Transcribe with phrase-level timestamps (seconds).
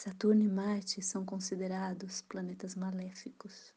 [0.00, 3.74] Saturno e Marte são considerados planetas maléficos,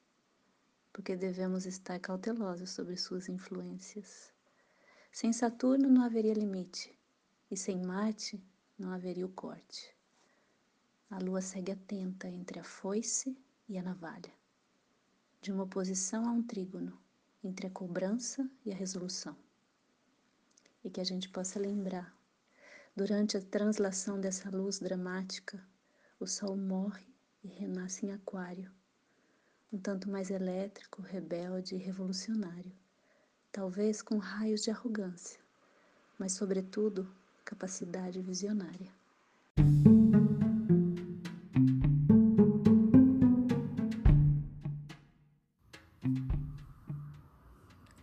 [0.93, 4.31] porque devemos estar cautelosos sobre suas influências.
[5.11, 6.95] Sem Saturno não haveria limite,
[7.49, 8.39] e sem Marte
[8.77, 9.95] não haveria o corte.
[11.09, 13.35] A lua segue atenta entre a foice
[13.67, 14.31] e a navalha,
[15.41, 16.96] de uma oposição a um trígono,
[17.43, 19.35] entre a cobrança e a resolução.
[20.83, 22.15] E que a gente possa lembrar,
[22.96, 25.60] durante a translação dessa luz dramática,
[26.21, 27.04] o sol morre
[27.43, 28.70] e renasce em Aquário,
[29.74, 32.72] um tanto mais elétrico, rebelde e revolucionário,
[33.52, 35.39] talvez com raios de arrogância,
[36.20, 37.11] mas, sobretudo,
[37.44, 38.94] capacidade visionária.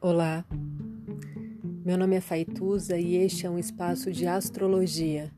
[0.01, 0.45] Olá,
[1.85, 5.38] meu nome é Faituza e este é um espaço de astrologia.